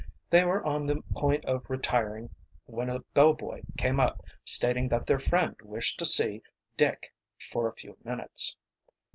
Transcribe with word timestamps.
They 0.31 0.43
were 0.43 0.65
on 0.65 0.87
the 0.87 1.03
point 1.15 1.45
of 1.45 1.69
retiring 1.69 2.31
when 2.65 2.89
a 2.89 3.01
bell 3.13 3.33
boy 3.35 3.61
came 3.77 3.99
up 3.99 4.19
stating 4.43 4.87
that 4.87 5.05
their 5.05 5.19
friend 5.19 5.55
wished 5.61 5.99
to 5.99 6.07
see 6.07 6.41
Dick 6.75 7.13
for 7.51 7.67
a 7.69 7.75
few 7.75 7.95
minutes. 8.03 8.55